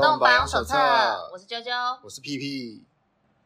[0.00, 0.76] 动保养手册，
[1.32, 2.82] 我是啾啾，我是屁屁。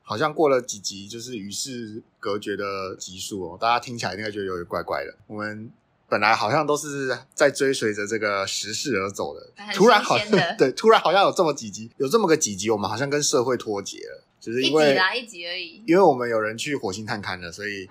[0.04, 5.14] 好像过了几集，就是与世隔绝的集数哦，大家听起来应该觉得有点怪怪的。
[5.28, 5.70] 我们
[6.08, 10.28] 本来好像都是在追随着这个时事而走的，突然好像
[10.58, 15.84] 对，突然好像有这么几集，有这么个几集，我们好像跟社会脱节了，就是因为一集啦，一集而已。
[15.86, 17.86] 因为我们有人去火星探勘了，所以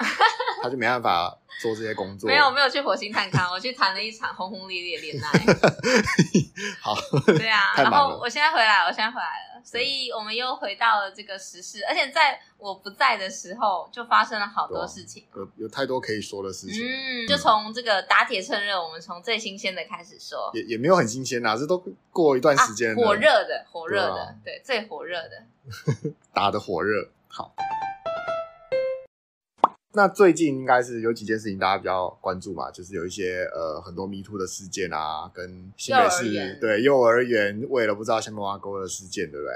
[0.61, 1.37] 他就没办法。
[1.61, 5.29] 做这些工作没有，我没有去火星探勘，我去谈了一场轰轰烈烈的恋爱。
[6.81, 6.95] 好，
[7.37, 16.83] 对啊，然后我现在回来，我现在回来了，所以我们又回到了这个时事，而且在我不在的时候，就发生了好多事情，有有太多可以说的事情。
[16.83, 21.77] 嗯，就从这个打铁趁热，我们从最新鲜的开始说，也也没有很新鲜啦，这都
[22.09, 25.43] 过一段时间了，火热的，火热的，对，最火热的，
[26.33, 27.53] 打的火热，好。
[29.93, 39.53] 那最近应该是有几件事情大家比较关注嘛，就是有一些呃很多 Me Too 的事件啊，跟新北市对幼儿园为了不知道什么挖沟的事件，对不对？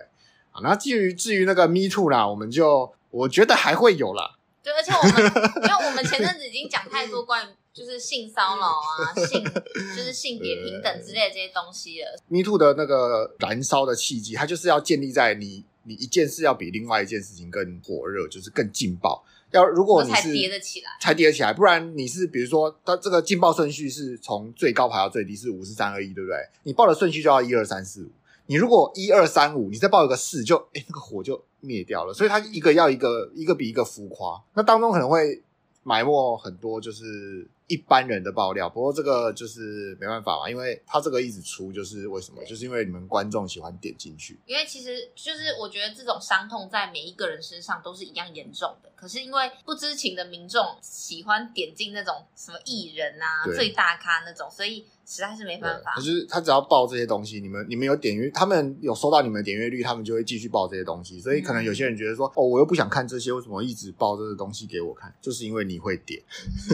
[0.51, 4.35] 啊，那至于至于那个 Me Too 啦，我们就我觉得还会有啦。
[4.61, 5.11] 对，而且我们
[5.63, 12.19] 因为我们前阵子已经讲太多关于就是性骚扰啊、 性就是性别平等之类的这些东西了。
[12.27, 19.23] Me Too 的那个燃烧的契机，它就是要建立在你你一件事要比另外一件事情更火热，就是更劲爆。
[19.51, 26.37] 要如果你是才叠得起来，才叠得起来，不然你是比如说，它这个劲爆顺序是从最高排到最低是五四三二一，对不对？
[26.63, 28.09] 你报的顺序就要一二三四五。
[28.47, 32.13] 你如果一二三五，你再报一个四，就哎那个火就灭掉了。
[32.13, 35.41] 所以它一个要一个一个比一个浮夸，那当中可能会
[35.83, 37.47] 埋没很多就是。
[37.67, 42.43] 一般人的爆料，不过这个就是没办法嘛，因为他这个一直出，就是为什么？
[42.45, 44.39] 就是因为你们观众喜欢点进去。
[44.45, 55.93] 因为其实就是我觉得这种伤痛在每一个人身上都是一样严重的，可是因为不知情的民众喜欢点进那种什么艺人啊、最大咖那种，所以实在是没办法。
[55.95, 61.19] 可是他只要报这些东西，你们你们有点阅，他们有收到你们的点阅率，他们就会继续报这些东西。
[61.19, 65.13] 所以可能有些人觉得说，嗯、哦，我又不想看这些，为什么一直报这个东西给我看？
[65.21, 66.21] 就是因为你会点。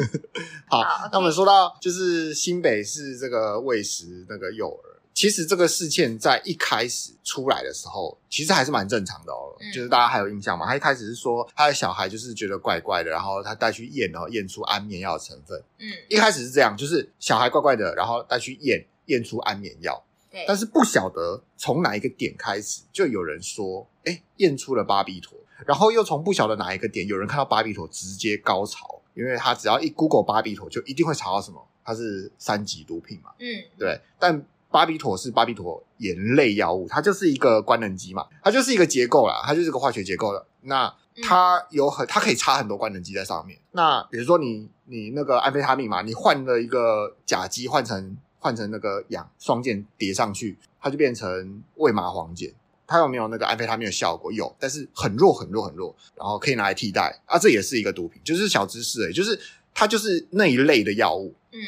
[0.69, 0.81] 好。
[0.81, 9.55] 好，那我们说到就是新北市这个喂食那个幼儿，其实这个事件在一开始出来的时候，其实还是蛮正常的哦。
[9.59, 10.65] 嗯、就是大家还有印象吗？
[10.65, 15.61] 他一开始是说他的小孩就是觉得怪怪的，然后他带去验，然后验出安眠药的成分。
[15.79, 20.03] 嗯，一开始是这样，就是小孩怪怪的，然后带去验，验出安眠药。
[20.29, 28.97] 对，但是不晓得从哪一个点开始，就有人说，哎，验出了巴比妥，然后又从不晓得哪一个点，有人看到巴比妥直接高潮。
[29.13, 31.61] 因为他只要一 Google 巴比妥，就一定会查到什么？
[31.83, 33.29] 它是三级毒品嘛？
[33.39, 33.45] 嗯，
[33.77, 33.99] 对。
[34.17, 40.45] 但巴比妥是巴比妥盐类药物，它就是一个官能基嘛，它就是一个结构啦，它就是个化学结构的。
[40.61, 40.93] 那
[41.23, 43.59] 它有很，它可以插很多官能基在上面。
[43.71, 52.49] 那比如说你你那个安非他命嘛，你换了一个甲基换成换成那个氧双键叠上去，它就变成胃麻黄碱。
[52.87, 54.31] 它有没有那个安非他命的效果？
[54.33, 59.39] 有，但是很弱很弱很弱，然后可以拿来替代啊，这也是一个毒品，就是小知识诶，就是
[59.73, 61.33] 它就是那一类的药物。
[61.53, 61.59] 嗯，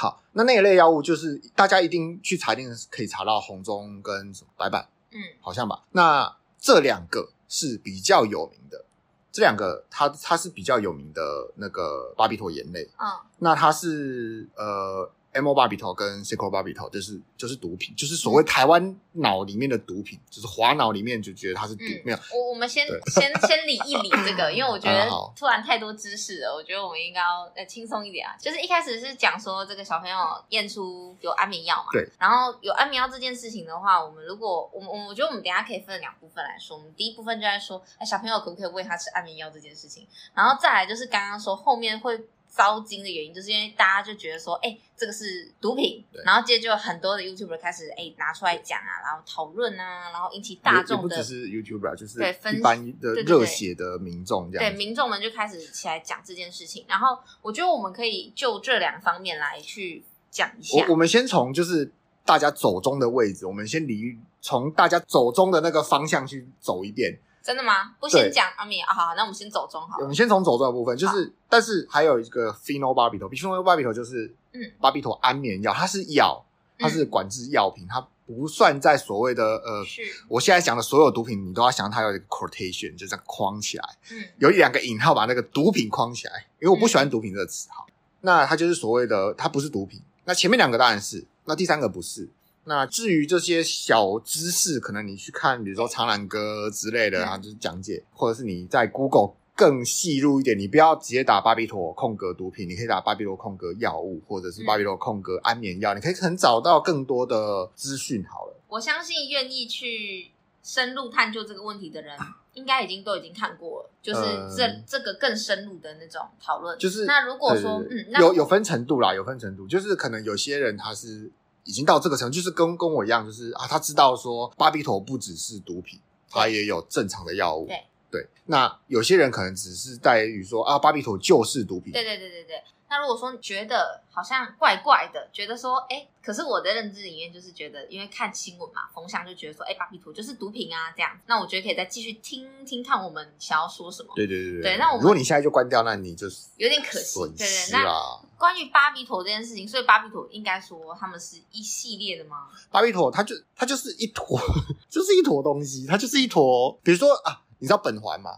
[0.00, 5.82] 好，那那一类药物就是大家一定去查，一定可以查到红中跟白板，嗯，好像吧。
[5.90, 8.82] 那这两个是比较有名的，
[9.30, 13.06] 这两个它它是比较有名的那个巴比妥盐类嗯，
[13.40, 15.10] 那它是呃。
[15.32, 21.84] Amobarbital 跟 Secobarbital 就是就是毒品，就是所谓台湾脑里面的毒品，就是华脑里面就觉得它是毒。
[21.84, 28.34] 嗯、没有，我我们先先先理一理这个， 因为我觉得突然太多知识了，我觉得我们应该要呃轻松一点啊。
[28.40, 30.16] 就是一开始是讲说这个小朋友
[30.48, 32.08] 验出有安眠药嘛，对。
[32.18, 36.76] 然后有安眠药这件事情的话，我们如果我们我我觉得我们等一下可以分两部分来说。
[36.76, 42.20] 我们第一部分就在说，哎，小朋友可不可以喂他吃安眠药这件事情，然后再来就是刚刚说后面会。
[42.50, 56.84] 糟心的原因，就是因为大家就觉得说，哎、欸，这个是毒品，然后接着就很多的 YouTuber 开始哎、欸、拿出来讲啊，然后讨论啊，然后引起大众的，不只是 YouTuber，就是对一般的热血的民众这样，对民众们就开始起来讲这件事情。
[56.88, 60.84] 然后我觉得我们可以就这两方面来去讲一下。
[60.84, 61.92] 我我们先从就是
[62.24, 67.20] 大家走中的位置，我们先离从大家走中的那个方向去走一遍。
[67.42, 67.94] 真的吗？
[67.98, 68.92] 不先讲阿米啊？
[68.92, 69.96] 好，那我们先走中好。
[70.00, 76.44] 我们先从走中的部分，就是，但是还有一个 phenobarbital，phenobarbital 就是嗯，巴比妥安眠药，它是药，
[76.78, 79.84] 它是管制药品，它不算在所谓的呃，
[80.28, 87.86] 我现在讲的所有毒品，你都要想它有一个 quotation，就这样框起来，嗯，有一两个引号把那个毒品框起来，因为我不喜欢毒品这个词，哈，
[88.20, 90.02] 那它就是所谓的，它不是毒品。
[90.24, 92.28] 那前面两个当然是，那第三个不是。
[92.70, 108.24] 那至于这些小知识，可能你去看，比如说《苍蓝鸽》之类的，然后就是讲解，或者是你在 Google 更细入一点，你不要直接打巴比妥空格毒品，你可以打巴比妥空格药物，或者是巴比妥空格安眠药，嗯、你可以很找到更多的资讯。
[108.24, 110.30] 好了，我相信愿意去
[110.62, 112.16] 深入探究这个问题的人，
[112.54, 114.20] 应该已经都已经看过了，就是
[114.56, 116.78] 这、嗯、这个更深入的那种讨论。
[116.78, 121.30] 就是那如果说，嗯，有有分程度啦，有分程度，就是可能有些人他是
[121.70, 127.66] 已经到这个程度，就是跟跟我一样，就是啊，他知道说巴比妥不只是毒品，他也有正常的药物。
[127.66, 127.84] 对。
[128.10, 131.92] 对，那有些人可能只是在于说啊，巴比妥就是毒品。
[131.92, 132.60] 对对对对对。
[132.90, 141.16] 那如果说你觉得好像怪怪的，觉得说，哎，可是我的认知里面就是觉得，因为看新闻嘛，风向就觉得说，哎，巴比妥就是毒品啊，这样。
[141.26, 144.10] 那我觉得可以再继续听听看我们想要说什么。
[144.16, 144.62] 对对对对。
[144.62, 147.20] 对，那我们如果你现在就关掉，那你就是有点可惜。
[147.20, 147.46] 对对。
[147.46, 148.20] 是啊。
[148.36, 152.48] 关于巴比妥这件事情，所以巴比妥应该说他们是一系列的吗？
[152.72, 154.36] 巴比妥它就它就是一坨，
[154.90, 156.76] 就是一坨东西，它就是一坨。
[156.82, 158.30] 比如说啊，你知道苯环吗？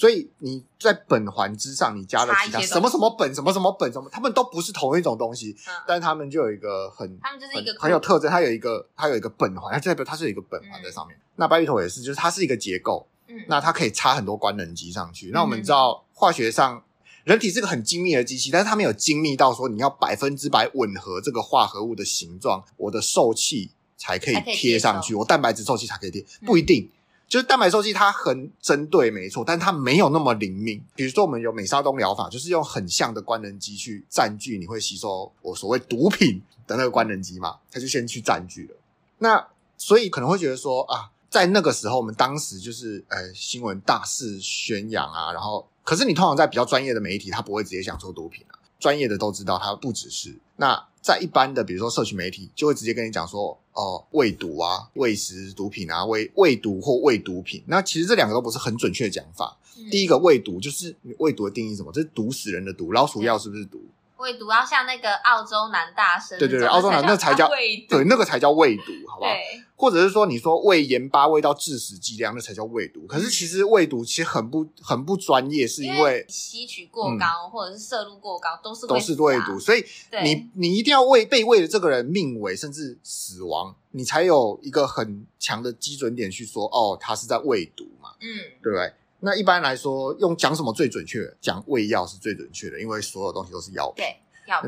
[0.00, 11.14] 所以你在苯环之上，你加了其他什么什么苯，什么什么苯，什么，他们都不是同一种东西，嗯、但是他们就有一个很，他们就是一个很，很有特征，它有一个它有一个苯环，它代表它是有一个苯环在上面。
[11.18, 15.26] 嗯、那白玉头也是，就是它是一个结构，嗯，那它可以插很多官能基上去。
[15.26, 16.82] 嗯、那我们知道化学上，
[17.24, 26.84] 人体是个很精密的机器，但是它没有精密到说你要百分之百吻合这个化合物的形状，我的受气才可以贴上去，我蛋白质受气才可以贴，不一定。
[26.84, 26.96] 嗯
[27.30, 30.82] 就是蛋白受器，它很针对，没错，但它没有那么灵敏。
[30.96, 38.74] 比如说，我们有美沙东疗法，就是用很像的官能基去占据你会吸收我所谓毒品的那个官能基嘛，它就先去占据了。
[39.18, 39.46] 那
[39.78, 50.84] 所以可能会觉得说啊，在那个时候，我们当时就是呃新闻大肆宣扬啊，然后可是你通常在比较专业的媒体，他不会直接讲说毒品啊，专业的都知道它不只是那。
[51.02, 57.62] 在一般的，比如说社群媒体，就会直接跟你讲说，哦，喂毒啊，喂食毒品啊，喂喂毒或喂毒品。
[57.66, 59.56] 那其实这两个都不是很准确的讲法。
[59.78, 61.90] 嗯、第一个喂毒就是喂毒的定义是什么？
[61.90, 63.80] 这是毒死人的毒，老鼠药是不是毒？
[64.20, 69.30] 伪毒要像那个澳洲男大生，对对对，澳洲男那才叫伪毒，对，那个才叫伪毒，好不好？
[69.30, 73.06] 对或者是说，你说喂盐巴喂到致死剂量，那才叫伪毒。
[73.06, 79.58] 可是其实伪毒其实很不很不专业，是因为，吸取过高、嗯、或者是摄入过高都是、啊、都是伪毒。
[79.58, 79.82] 所以
[80.22, 88.10] 你对你一定要喂被喂的这个人命为甚至死亡，你才有一个很强的基准点去说哦，他是在喂毒嘛？
[88.20, 88.92] 嗯，对不对？
[89.20, 91.32] 那一般来说，用讲什么最准确？
[91.40, 94.04] 讲喂药是最准确的，因为所有东西都是药品。
[94.04, 94.16] 对。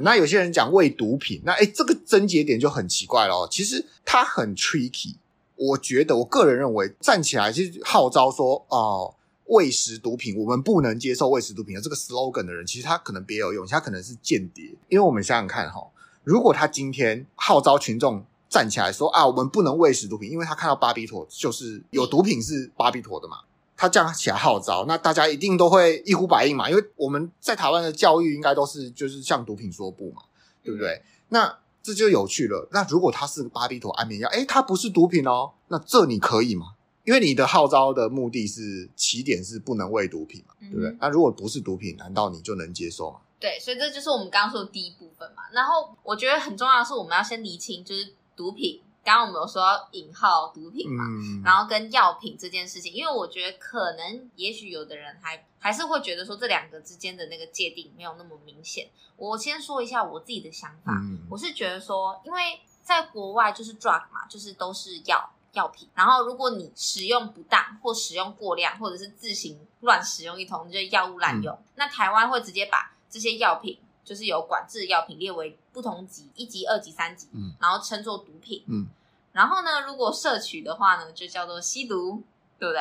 [0.03, 3.49] 那有些人讲喂毒品，那诶这个症结点就很奇怪了。
[3.51, 5.17] 其实它很 tricky，
[5.57, 9.13] 我觉得我个人认为站起来去号召说哦，
[9.47, 14.67] 喂食毒品，我们不能接受喂食毒品的这个 slogan 的人，其实他可能别有用心，他可能是间谍。
[14.89, 15.85] 因为我们想想看哈，
[16.23, 23.39] 如果他今天号召群众站起来说啊，我们不能喂食毒品，因为他看到巴比妥就是有毒品是巴比妥的嘛。
[23.83, 30.23] 他这样起来号召，那大家一定都会一呼百应嘛，因为我们在台湾的教育应该都是就是向毒品说不嘛，
[30.63, 31.03] 对不对？
[31.31, 32.69] 那这就有趣了。
[32.71, 36.75] 那如果他是巴比妥安眠药，诶，它不是毒品哦，那这你可以吗？
[37.03, 40.89] 因为你的号召的目的是起点是不能喂毒品嘛，对不对？
[40.89, 43.19] 嗯、那如果不是毒品，难道你就能接受吗？
[43.41, 45.43] 对，所以这就是我们刚刚说的第一部分嘛。
[45.53, 48.81] 然后我觉得很重要的是，我们要先厘清就是毒品。
[49.05, 58.89] 刚刚我们有说到引号毒品嘛，嗯、然后跟药品这件事情，因为我觉得可能也许有的人还还是会觉得说这两个之间的那个界定没有那么明显。
[59.17, 73.79] 我先说一下我自己的想法，嗯、我是觉得说，因为在国外就是 drug 嘛，就是都是药药品，然后如果你使用不当或使用过量，或者是自行乱使用一通，就是药物滥用，嗯、那台湾会直接把这些药品。
[74.05, 78.89] 就是有管制药品列为不同级，一级、二级、三级，嗯，然后称作毒品，嗯，
[79.33, 82.23] 然后呢，如果摄取的话呢，就叫做吸毒，
[82.59, 82.81] 对不对？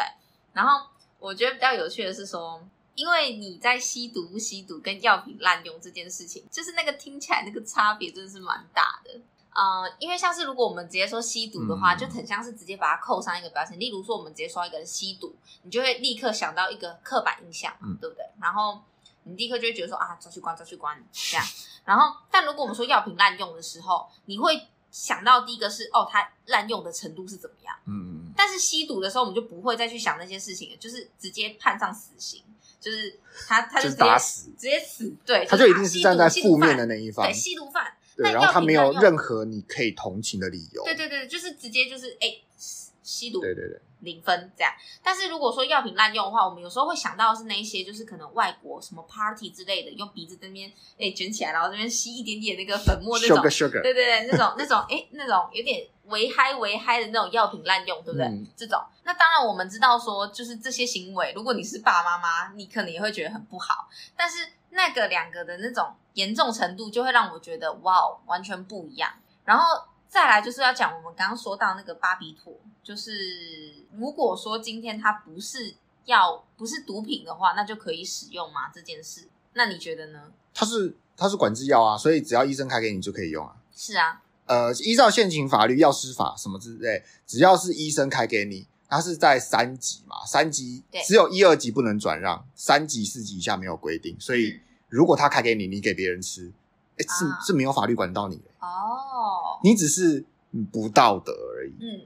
[0.54, 0.88] 然后
[1.20, 2.62] 我觉得比较有趣的是说，
[2.96, 9.12] 因为你在吸毒不吸毒跟药品滥用这件事情，就是那个听起来那个差别真的是蛮大的，
[9.54, 18.26] 呃，因为像是如果我们直接说吸毒的话，嗯、就很像是直接把它扣上一个标签，例如说我们直接说一个人吸毒，你就会立刻想到一个刻板印象，嗯，对不对？
[18.42, 18.82] 然后。
[19.24, 21.46] 你立刻就会觉得说啊，抓去关，抓去关这样。
[21.86, 27.76] 然后，但如果我们说药品滥用的时候，你会想到第一个是哦，它滥用的程度是怎么样？
[27.86, 27.94] 嗯
[28.28, 28.34] 嗯。
[28.36, 32.44] 但是吸毒的时候，我们就不会再去想那些事情了，就是直接判上死刑，
[32.80, 37.94] 就是他他就直接打死，直接死，对，他就一定是站在负面的那一方，对，吸毒犯。
[38.16, 40.84] 对，然后他没有任何你可以同情的理由。
[40.84, 42.42] 对对对，就是直接就是哎。
[43.12, 44.72] 吸毒，对对对，零分这样。
[45.04, 58.26] 但是如果说药品滥用的话，我们有时候会想到的是那一些，就是可能外国什么 party 之类的，用鼻子这边哎卷起来，然后这边吸一点点那个粉末那种，sugar sugar，对对对，那种那种哎那种有点微嗨微嗨的那种药品滥用，对不对？
[58.28, 63.90] 嗯、这种，那当然我们知道说，就是这些行为，如果你是爸爸妈妈，你可能也会觉得很不好。
[64.16, 69.12] 但是那个两个的那种严重程度，就会让我觉得哇，完全不一样。
[69.44, 69.91] 然后。
[70.12, 72.54] 再来就是要讲我们刚刚说到那个巴比妥，
[72.84, 78.70] 就是如果说今天它不是药，不是毒品的话，那就可以使用吗？
[78.76, 80.34] 这件事，那你觉得呢？
[80.54, 83.56] 它是它是管制药啊，所以只要医生开给你就可以用啊。
[83.74, 96.52] 是啊，呃，依照现行法律，药师法什么之类，只要是医生开给你，它是在三级嘛，三级只有一二级不能转让，三级四级以下没有规定，所以如果他开给你，你给别人吃。
[97.02, 100.24] 是是没有法律管到你的哦，你只是
[100.72, 101.74] 不道德而已。
[101.80, 102.02] 嗯，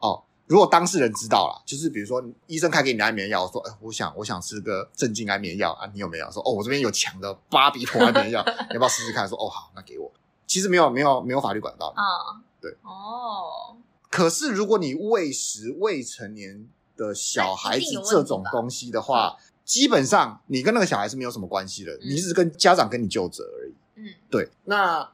[0.00, 6.30] 哦，如果当事人知道了，就是比如说医生开给你的安眠药，说，哎，我想我想吃个镇静安眠药啊，你有没有？
[6.30, 9.28] 说，哦，我这边有强的巴比妥安眠药， 你要不要试试看？
[9.28, 10.10] 说，哦，好，那给我。
[10.46, 11.96] 其实没有没有没有法律管到你。
[11.96, 13.76] 啊，对，哦。
[14.10, 23.72] 可是如果你喂食未成年的小孩子这种东西的话，基本上你跟那个小孩是没有什么关系的，你只是跟家长跟你就责而已。
[24.02, 25.08] 嗯，对，那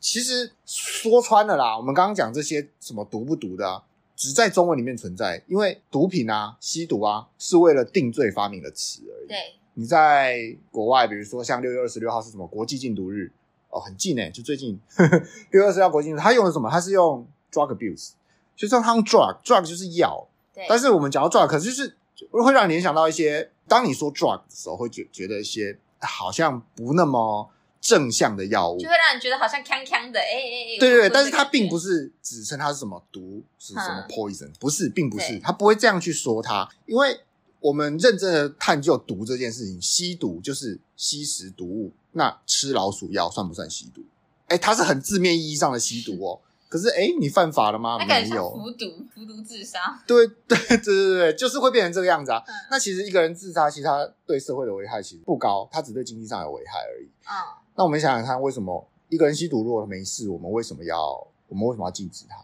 [0.00, 3.82] 其实说穿了啦，我们刚刚讲这些什么毒不毒的啊，
[4.16, 9.28] 只在中文里面存在，因为毒品啊、吸毒啊，是为了定罪发明的词而已。
[9.28, 9.36] 对，
[9.74, 13.30] 你在国外，比如说像六月二十六号是什么国际禁毒日
[13.68, 14.80] 哦，很近诶，就最近
[15.52, 16.70] 六月二十六号国际禁毒，他用的什么？
[16.70, 18.12] 他是用 drug abuse，
[18.56, 20.26] 就像他用 drug，drug 就是药。
[20.54, 21.94] 对，但是我们讲到 drug，可是就是
[22.30, 27.50] 会让你联想到一些，当你说 drug 的时候，会觉觉得一些好像不那么。
[27.80, 37.20] 正向的药物就会让人觉得好像锵锵的，哎哎哎，对对对，但是它并不是指称它是什么毒，是什么 poison，不是，并不是，它不会这样去说它，因为
[37.60, 44.02] 我们认真的探究毒这件事情，吸毒就是吸食毒物，那吃老鼠药算不算吸毒？
[44.48, 46.40] 哎，它是很字面意义上的吸毒哦。
[46.68, 47.98] 可是，哎，你犯法了吗？
[48.06, 50.00] 没有，服毒，服毒自杀。
[50.06, 52.40] 对 对对对对，就是会变成这个样子啊。
[52.46, 57.06] 嗯、那其实一个人自杀，其实他对社会的危害其实不高，他只对经济上有危害而已。
[57.26, 57.59] 嗯。
[57.74, 62.36] 那我们想想看，为什么一个人吸毒如果没事，我们为什么要我们为什么要禁止他？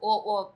[0.00, 0.54] 我我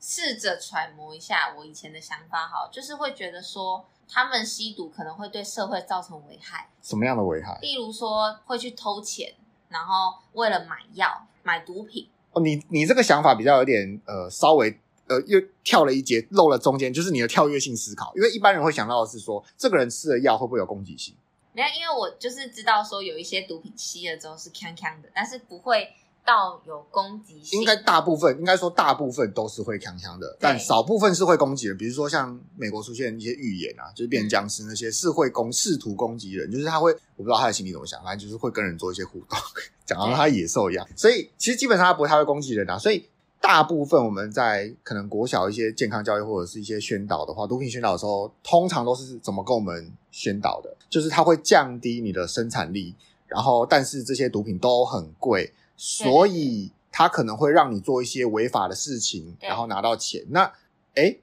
[0.00, 6.68] 试着揣摩一下我以前的想法，好，就是会觉得说他们吸毒可能会对社会造成危害。
[6.82, 7.58] 什么样的危害？
[7.60, 9.34] 例如说会去偷钱，
[9.68, 11.26] 然后为了买药。
[11.42, 18.12] 买毒品哦，你你这个想法比较有点呃，稍微呃又跳了一节，漏了中间，就是你的跳跃性思考。
[18.14, 21.16] 因为一般人会想到的是说，这个人吃了药会不会有攻击性？
[21.52, 25.88] 没有，因为我就是知道说有一些毒品吸了之后是康康的，但是不会。
[26.22, 31.76] 到有攻击性，应该大部分应该说大部分都是会康康的，但少部分是会攻击人。
[31.76, 39.38] 比如说像美国出现一些预言啊，就是变成僵尸那些是会攻试图攻击人，就是他会我不知道他的心里怎么想，反正就是会跟人做一些互动，
[39.86, 40.86] 讲到他野兽一样。
[40.94, 42.78] 所以其实基本上他不会太会攻击人啊。
[42.78, 43.08] 所以
[43.40, 50.76] 大部分我们在可能国小一些健康教育或者是一些宣导的话，毒品宣导的时候，通常都是怎么跟我们宣导的？
[50.88, 52.94] 就是它会降低你的生产力，
[53.26, 55.52] 然后但是这些毒品都很贵。
[55.82, 60.26] 所以它可能会让你做一些违法的事情，然后拿到钱。
[60.28, 60.52] 那，
[60.92, 61.20] 诶，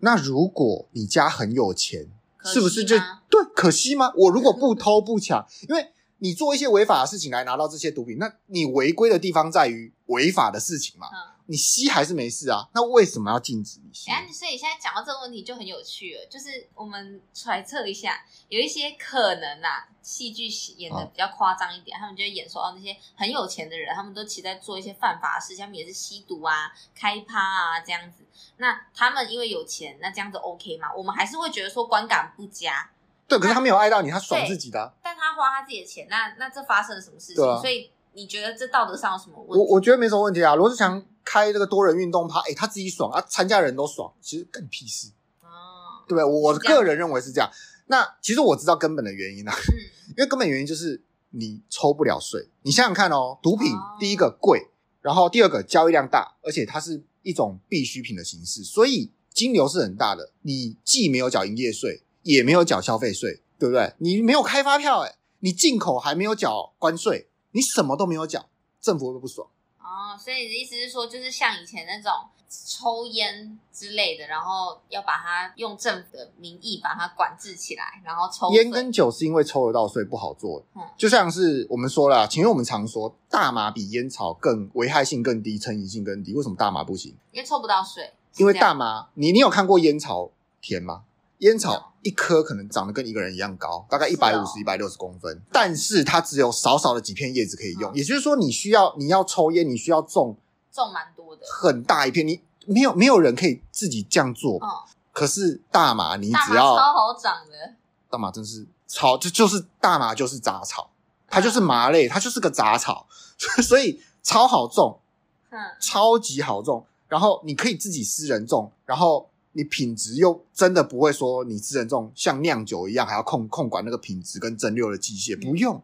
[0.00, 2.08] 那如果你家很有钱，
[2.42, 2.96] 是不是就
[3.28, 3.44] 对？
[3.54, 4.12] 可惜吗？
[4.16, 11.06] 我如果不偷不抢，因为你做一些违法的事情来拿到这些毒品，那你违规的地方在于违法的事情嘛。
[11.50, 12.68] 你吸还是没事啊？
[12.72, 14.08] 那为什么要禁止你吸？
[14.08, 28.22] 哎，所以现在讲到这个问题就很有趣了，就是我们揣测一下，有一些可能啊，戏剧演的比较夸张一点，哦、他们就会演说哦，那些很有钱的人，他们都其实在做一些犯法的事，他们也是吸毒啊、开趴啊这样子。
[28.58, 30.86] 那他们因为有钱，那这样子 OK 吗？
[30.96, 32.88] 我们还是会觉得说观感不佳。
[33.26, 34.94] 对，可是他没有爱到你，他爽自己的。
[35.02, 37.44] 但他花他自己的钱，那那这发生了什么事情？
[37.44, 39.58] 啊、所以你觉得这道德上有什么问题？
[39.58, 41.04] 我我觉得没什么问题啊，罗志祥。
[41.24, 45.08] 开这个多人运动趴，哎，他自己爽啊，参加人都爽，其实干屁事
[45.42, 46.24] 哦，对不对？
[46.24, 47.50] 我个人认为是这样。
[47.86, 49.74] 那其实我知道根本的原因啊，嗯，
[50.16, 52.48] 因为根本原因就是你抽不了税。
[52.62, 54.68] 你想想看哦，毒品第一个贵，
[55.00, 60.32] 然后第二个交易量大，而且它是一种必需品的形式，所以金流是很大的。
[60.42, 63.92] 你既没有缴营业税，也没有缴消费税，对不对？
[63.98, 68.48] 你没有开发票，哎，你进口还没有缴关税，你什么都没有缴，
[68.80, 69.48] 政府会不会不爽？
[69.90, 72.12] 哦，所以你的意思是说，就是像以前那种
[72.48, 80.62] 抽烟之类的，然后要把它用政府的名义把它管制起来，然后抽烟跟酒是因为抽得到所以不好做。
[80.76, 86.32] 嗯，就像是我们说了，前面我们常说大麻比烟草更危害性更低，成瘾性更低。
[86.34, 87.16] 为什么大麻不行？
[87.32, 88.12] 因为抽不到水。
[88.36, 90.30] 因为大麻，你你有看过烟草
[90.60, 91.02] 田吗？
[91.40, 97.92] 烟草一颗可能长得跟一个人一样高，大概一百五十、一百六十公分，但是它只有少少的几片叶子可以用。
[97.92, 100.36] 嗯，也就是说，你需要你要抽烟，你需要种
[100.72, 102.40] 种蛮多的，很大一片你。
[102.66, 107.74] 没有没有人可以自己这样做，哦、可是大麻你只要超好长的，
[108.08, 110.90] 大麻真是超就就是大麻就是杂草，
[111.26, 113.06] 它就是麻类，它就是个杂草，
[113.66, 115.00] 所以超好种，
[115.48, 125.82] 嗯，超级好种，然后你可以自己私人种，然后你品质又真的不会说你制成这种像酿酒一样还要控控管那个品质跟蒸馏的机械，不用，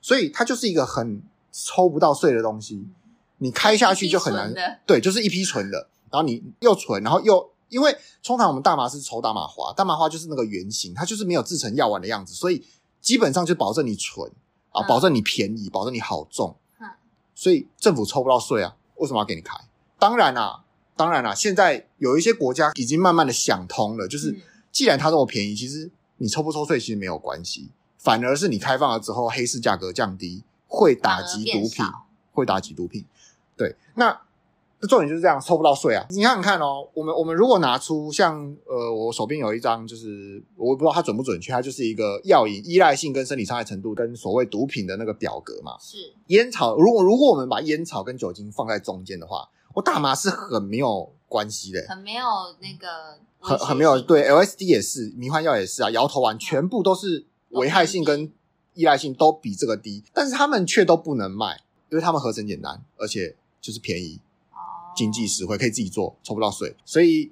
[0.00, 2.86] 所以它就是一个很抽不到税的东西，
[3.38, 5.88] 你开下去就很难，对，就是一批纯的。
[6.10, 12.64] 然后你又纯，然后又因为通常我们大麻是抽大麻花，大麻花就是那个圆形，它就是没有制成药丸的样子，所以
[13.00, 14.30] 基本上就保证你纯
[14.70, 16.56] 啊，保证你便宜，保证你好种，
[17.34, 19.56] 所以政府抽不到税啊，为什么要给你开？
[19.98, 20.64] 当然啦，
[21.00, 24.36] 当然啦，现在有一些国家已经慢慢的想通了，就是
[24.70, 31.86] 既然它这么便宜，其实你抽不抽税其实没有关系，反而是你开放了之后，黑市价格降低，会打击毒品，
[32.32, 33.04] 会打击毒品，
[33.56, 34.20] 对，那。
[34.88, 36.06] 重点就是这样，抽不到税啊！
[36.08, 45.76] 你想想看哦，我们我们如果拿出像呃，我手边有一张，就是我不知道它准不准确，它就是一个药瘾依赖性跟生理伤害程度跟所谓毒品的那个表格嘛。
[45.78, 52.26] 是烟草，如果如果我们把烟草跟酒精放在中间的话，我大麻是很没有关系的，很没有
[52.60, 58.32] 那个很很没有对，LSD 也是，迷幻药也是啊，摇头丸全部都是危害性跟
[58.74, 61.60] 依赖性都比这个低，但是他们却都不能卖，
[61.90, 64.20] 因为他们合成简单，而且就是便宜。
[64.96, 67.30] 经济实惠，可以自己做，抽不到税，所以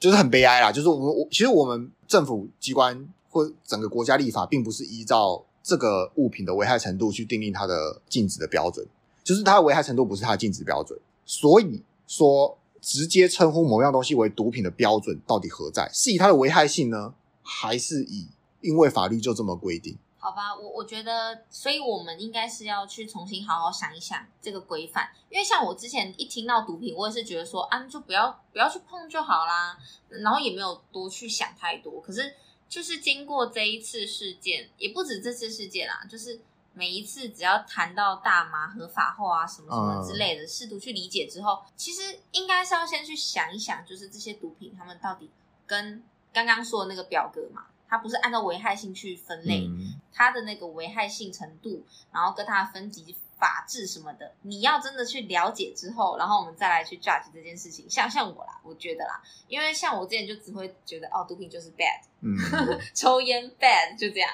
[0.00, 0.72] 就是很悲哀啦。
[0.72, 8.84] 就是我们，我其实我们政府机关或整个国家立法，并不是依照这个物品的危害程度去定定它的禁止的标准，
[9.22, 10.98] 就是它的危害程度不是它的禁止标准。
[11.26, 15.90] 所以说，直接称呼某样东西为毒品的标准到底何在？
[15.92, 18.28] 是以它的危害性呢，还是以
[18.60, 19.98] 因为法律就这么规定？
[20.18, 29.78] 好吧，我我觉得，所以我们应该是要去重新好好想一想这个规范，因为像我之前一听到毒品，我也是觉得说啊，就不要不要去碰就好啦，
[30.08, 32.00] 然后也没有多去想太多。
[32.00, 32.34] 可是
[32.68, 36.40] 就是经过这一次事件，也不止这次事件啦，就是
[36.76, 45.30] 每一次只要谈到大麻合法化啊什么什么之类的，试图去理解之后，其实应该是要先去想一想，就是这些毒品他们到底
[45.66, 47.66] 跟刚刚说的那个表格嘛。
[47.88, 57.88] 它不是按照危害性去分类，嗯、它的那个危害性程度，然后跟它的分级法治什么的，你要真的去了解之后，然后我们再来去 judge 这件事情。
[57.88, 62.36] 像像我啦，我觉得啦，因为像我之前就只会觉得哦，毒品就是 bad，嗯，
[62.92, 64.30] 抽烟 bad 就这样。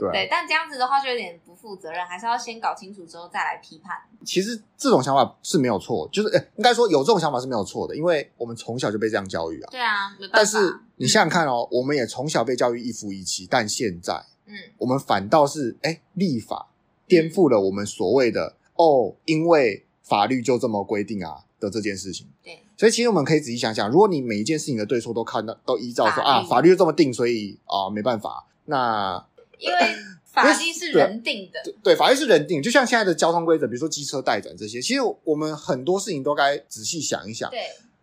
[0.00, 3.96] 对，对，但这样子的话就有点不负责任，还是要先搞清楚之后再来批判。
[4.24, 9.68] 其实这种想法是没有错，就是诶应该说有这种想法是没有错的，因为我们从小就被这样教育啊。
[9.70, 10.36] 对啊，没办法。
[10.36, 14.14] 但是你想想看哦，嗯、我们也从小被教育一夫一妻，但现在，
[14.46, 16.68] 嗯，我们反倒是诶立法
[17.06, 22.26] 颠覆了我们所谓的、嗯、哦，因为法律就这么规定啊的这件事情。
[22.42, 29.24] 对，所以其实我们可以仔细想想，如果你每一件事情的对错都看到都依照说啊，法律就这么定，所以啊没办法，那。
[29.60, 37.50] 因为法律是人定的，对，对，法律是人定，就像现在的交通规则，比如说机车待转这些，其实我们很多事情都该仔细想一想。
[37.50, 37.60] 对，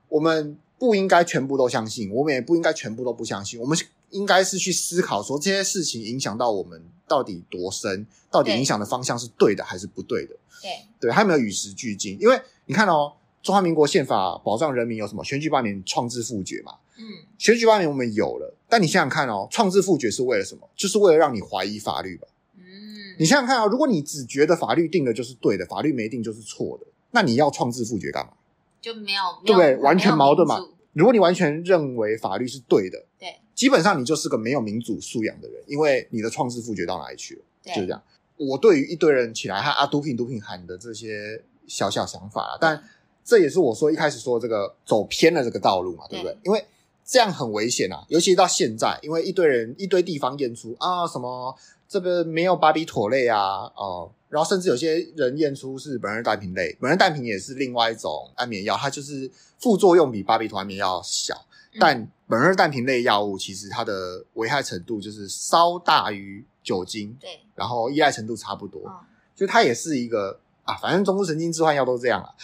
[0.09, 3.77] 我们不应该全部都相信，我们也不应该全部都不相信，我们
[4.11, 10.35] 应该是去思考说这些事情影响到我们到底多深，到底影响的方向是对的还是不对的？
[10.61, 13.13] 对，对，还没有与时俱进，因为你看哦。
[13.47, 15.23] 中华民国宪法保障人民有什么？
[15.23, 16.73] 选举八年、创制复决嘛。
[16.97, 20.69] 嗯，选举罢免我们有了，但你想想看哦，创制复决是为了什么？
[20.75, 22.27] 就是为了让你怀疑法律吧。
[22.57, 28.33] 嗯，你想想看啊，如果你只觉得法律定的就是对的，法律没定就是错的，那你要创制复决干嘛？
[28.81, 29.77] 就没有，对不对？
[29.77, 30.59] 完全矛盾嘛。
[30.91, 37.41] 如果你完全认为法律是对的，对，基本上你就是个没有民主素养的人，因为你的创制复决到哪里去了？
[37.63, 38.03] 对，就是这样。
[38.35, 42.83] 我对于一堆人起来喊啊毒品毒品喊的这些小小想法啊，但。
[43.27, 46.33] 这也是我说一开始说这个走偏了这个道路嘛，对不对？
[46.33, 46.65] 对，因为
[47.03, 51.53] 这样很危险啊，尤其到现在，因为一堆人一堆地方验出啊什么
[51.89, 61.35] 这个没有巴比妥类啊哦、呃，然后甚至有些人验出是苯二氮平类，苯二氮平也是另外一种安眠药，它就是副作用比巴比妥安眠药小，
[61.73, 69.01] 嗯、但苯二氮平类药物其实它的危害程度就是稍大于酒精，对，然后依赖程度差不多，哦、
[69.35, 70.39] 就它也是一个。
[70.67, 72.35] 啊，反正中枢神经置换药都这样了。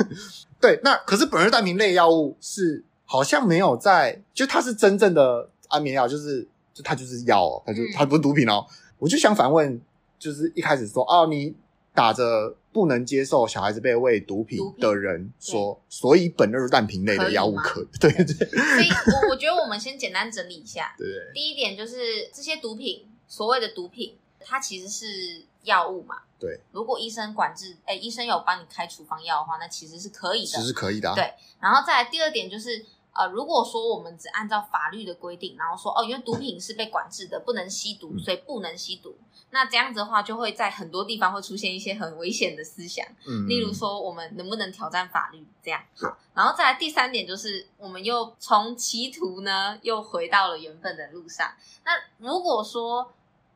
[0.60, 8.64] 对，那可是苯二氮平类药物是好像没有在，就它是真正的安眠药，就是就它就是药哦，它就它不是毒品哦。
[8.98, 9.80] 我就想反问，
[10.18, 11.54] 就是一开始说哦，你
[11.94, 18.24] 打着不能接受小孩子被喂毒品的人说，所以苯二氮平类的药物可对对。
[18.24, 18.88] 所以
[19.26, 21.96] 我我觉得我们先简单整理一下，对，第一点就是
[22.32, 26.16] 这些毒品，所谓的毒品，它其实是药物嘛。
[26.38, 31.14] 对，如果医生管制，哎，医生有帮你开处方药的话，那其实是可以的，其实是可以的啊。
[31.14, 39.16] 对，然后再来第二点就是，呃，如果说我们只按照法律的规定，然后说哦，因为毒品是被管制的，不能吸毒，所以不能吸毒。
[39.20, 45.80] 嗯，那这样子的话，就会在很多地方会出现一些很危险的思想，嗯，例如说我们能不能挑战法律这样。
[45.94, 51.52] 好，然后再来第三点就是，我们又从歧途呢又回到了原本的路上。
[51.84, 53.12] 那如果说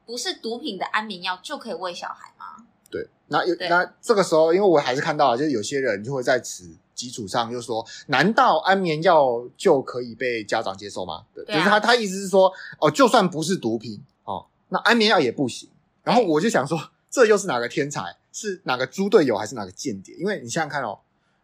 [0.06, 2.64] 不是毒品的安眠药就可以喂小孩吗？
[2.88, 11.26] 对，那有那这个时候，因为我还是看到了，就是有些人就会在此基础上就说：难道安眠药就可以被家长接受吗？
[11.34, 15.68] 对，就是他他意思是说，哦，就算不是毒品，哦，那安眠药也不行。
[16.04, 18.16] 然后我就想说，这又是哪个天才？
[18.32, 20.14] 是哪个猪队友，还是哪个间谍？
[20.14, 21.00] 因为你想想看哦，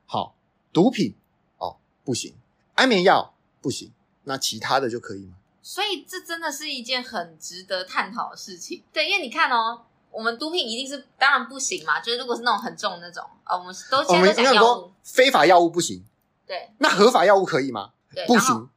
[0.07, 0.37] 好，
[0.73, 1.15] 毒品
[1.59, 2.35] 哦不行，
[2.75, 3.91] 安眠药不行，
[4.25, 5.35] 那其他的就可以吗？
[5.63, 8.83] 所以这真的是一件很值得探讨的事情。
[8.93, 9.83] 对，因为你看哦。
[10.15, 16.05] 我们毒品一定是当然不行嘛，就是如果是那种很重的那种，呃，我们都现在都讲药物，非法药物不行。
[16.47, 17.93] 对，那合法药物可以吗？
[18.15, 18.69] 对，不行。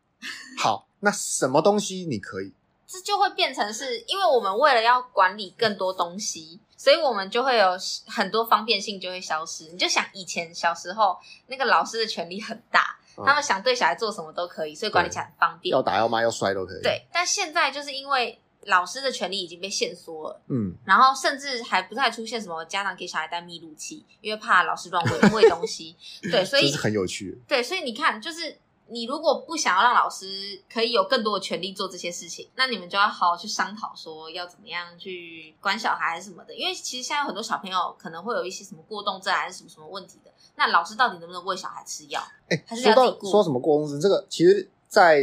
[0.58, 2.54] 好，那什么东西你可以？
[2.88, 7.72] 这就会变成是因为我们为了要管理更多东西，所以我们就会有
[8.08, 9.66] 很多方便性就会消失。
[9.66, 11.18] 你就想以前小时候
[11.48, 16.82] 那个老师的权力很大，嗯，他们想对小孩做什么都可以，所以管理起来很方便，要打要骂要摔都可以。
[16.82, 18.42] 对，但现在就是因为。
[18.68, 25.96] 老师的权利已经被限缩了，嗯，然后甚至还不太出现什么家长给小孩带密录器，因为怕老师乱喂 喂东西，
[26.32, 27.40] 对，所以是很有趣。
[27.48, 36.56] 对，所以你看，就是你如果不想要让老师可以有更多的权利做这些事情，那你们就要好好去商讨，说要怎么样去管小孩什么的。
[36.56, 42.22] 因为其实现在有很多小朋友可能会有一些什么过动症还是什么什么问题的，那老师到底能不能喂小孩吃药？
[42.50, 45.22] 哎，还是说到说什么过动症，这个其实，在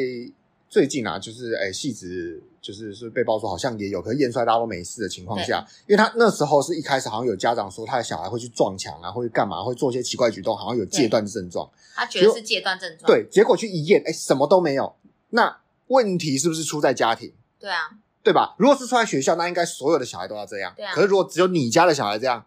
[0.69, 2.43] 最近啊，就是哎，戏子。
[2.63, 11.69] 就是是被爆说好像也有，可是验出来大家都没事的情况下，因为他那时候是一开始好像有家长说他的小孩会去撞墙啊，会干嘛，会做一些奇怪举动，好像有戒断症状。
[11.93, 13.05] 他觉得是戒断症状。
[13.05, 14.95] 对，结果去一验，哎，什么都没有。
[15.31, 17.33] 那问题是不是出在家庭？
[17.59, 17.91] 对啊，
[18.23, 18.55] 对吧？
[18.59, 20.73] 如果是出在学校，那应该所有的小孩都要这样。
[20.77, 20.95] 对啊。
[20.95, 22.47] 可是如果只有你家的小孩这样，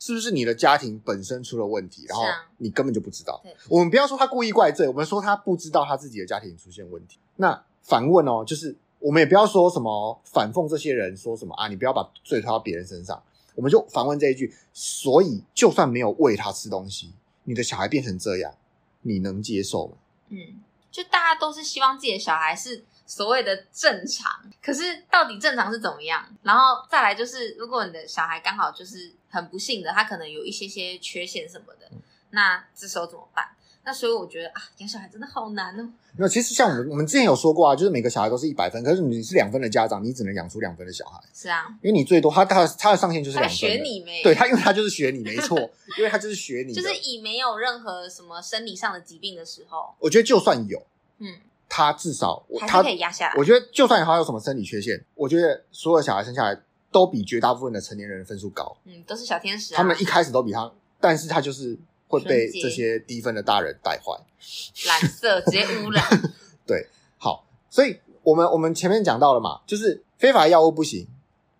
[0.00, 2.24] 是不是你的家庭本身出了问题，然后
[2.58, 3.40] 你根本就不知道？
[3.44, 3.54] 对。
[3.68, 7.18] 我们不要说他故意怪罪，我们说他不知道他自己的家庭出现问题。
[7.36, 8.74] 那反问哦，就是。
[9.02, 13.22] 我们也不要说什么反讽这些人说什么啊，你不要把罪推到别人身上。
[13.54, 17.12] 我们就反问这一句：所以，就算没有喂他吃东西，
[17.44, 18.54] 你的小孩变成这样，
[19.02, 19.96] 你能接受吗？
[20.28, 24.30] 嗯，就大家都是希望自己的小孩是所谓的正常，
[24.62, 26.24] 可是到底正常是怎么样？
[26.42, 31.90] 然后再来就是，如果你的小孩刚好就是很不幸的，他可能有一些些缺陷什么的，
[32.30, 33.48] 那这时候怎么办？
[33.84, 35.88] 那所以我觉得啊，养小孩真的好难哦。
[36.16, 41.18] 那其实像我们我们之前有说过啊，就是每个小孩都是一百分，可是你是两分的家长，你只能养出两分的小孩。
[41.34, 43.56] 是啊，因为你最多他他他的上限就是两分。
[43.56, 44.22] 学你没？
[44.22, 45.58] 对他，因为他就是学你没错，
[45.98, 46.72] 因为他就是学你。
[46.74, 50.80] 就是以没有任何什么生理上的疾病的时候，我觉得就算有，
[51.18, 51.34] 嗯，
[51.68, 53.34] 他至少还是可以压下来。
[53.36, 56.56] 我觉得就算他有什么生理缺陷，我觉得所有小孩生下来
[56.92, 58.76] 都比绝大部分的成年人分数高。
[58.84, 59.78] 嗯，都是小天使啊。
[59.78, 61.76] 他们一开始都比他，但是他就是。
[62.12, 64.12] 会被这些低分的大人带坏，
[64.86, 66.04] 蓝色直接污染。
[66.66, 71.08] 对，好，所以我们我们前面讲到了嘛，就是非法药物不行，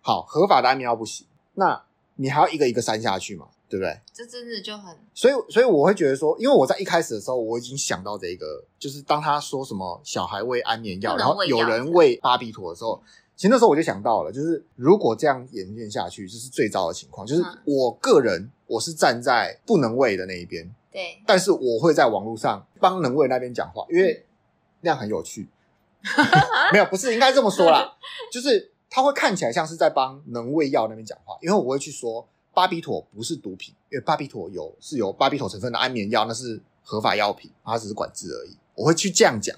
[0.01, 1.83] 好，合法的安眠药不行，那
[2.17, 3.99] 你还要一个一个删下去嘛，对不对？
[4.13, 4.95] 这真的就很……
[5.15, 13.01] 所以，所以我会觉得说，因为我在一开始的时候，我已经想到这个，就是当他说什么小孩喂安眠药，然后有人喂巴比妥的时候。
[13.43, 17.27] 其实那时候我就想到了，就是如果这样演变下去，这是最糟的情况。
[17.27, 21.21] 就是我个人，我是站在不能喂的那一边，对。
[21.27, 24.25] 但是我会在网络上帮能喂那边讲话，因为
[24.79, 25.49] 那样很有趣。
[26.71, 27.97] 没有，不是应该这么说啦，
[28.31, 38.55] 就是他会看起来像是在帮能喂药那边讲话，因为我会去说巴比妥不是毒品，因为巴比妥有是有巴比妥成分的安眠药，那是合法药品，它只是管制而已。
[38.73, 39.53] 我会去这样讲。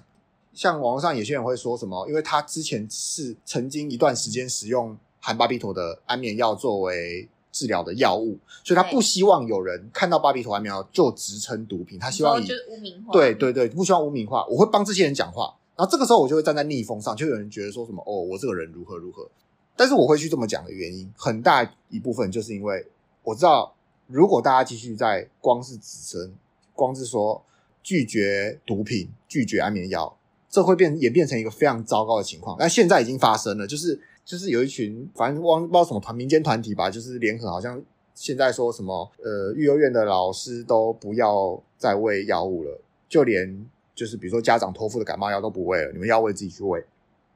[0.55, 14.45] 像网络上有些人会说什么，因为他之前是曾经一段时间使用含巴比妥的安眠药作为治疗的药物，所以他不希望有人看到巴比妥安眠药就直称毒品，他希望以就是污名化，对对对，不希望污名化。
[14.47, 19.29] 我会帮这些人讲话，然后这个时候我就会站在逆风上，就有人觉得说什么哦，我这个人如何如何。
[19.75, 22.87] 但是我会去这么讲的原因，很大一部分就是因为
[23.23, 23.75] 我知道，
[24.07, 26.33] 如果大家继续在光是指称
[26.73, 27.43] 光是说
[27.83, 30.17] 拒绝毒品、拒绝安眠药，
[30.55, 32.55] 这会变演变成一个非常糟糕的情况。
[32.57, 46.81] 那现在已经发生了，就是就是有一群反正忘不知道什么团民间团体吧，就是联合，好像现在说什么呃，育幼院的老师都不要再喂药物了，就连就是比如说家长托付的感冒药都不喂了，你们要喂自己去喂。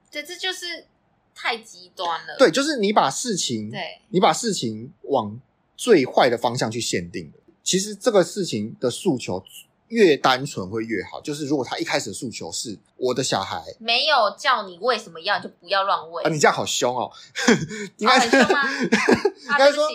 [0.10, 0.86] 对，这就是
[1.36, 2.38] 太极端了。
[2.38, 5.38] 对，就是你把事情，对，你把事情往
[5.76, 7.30] 最坏的方向去限定。
[7.62, 9.44] 其实这个事情的诉求
[9.90, 11.22] 越单纯会越好。
[11.22, 16.24] 就是如果他一开始的诉求是我的小孩没有叫你喂什么药，就不要乱喂。
[16.24, 17.12] 啊，你这样好凶哦！
[17.98, 18.62] 应该、哦、很凶吗？
[19.52, 19.88] 应该说，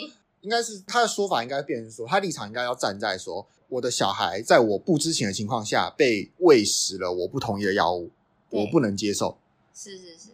[0.43, 8.11] 应该是他的说法应该变成说，他立场应该要站在说，我的小孩在我不知情的情况下被喂食了我不同意的药物，
[8.51, 9.39] 我不能接受。
[9.75, 10.29] 是是是，